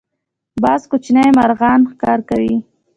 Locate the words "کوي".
2.29-2.55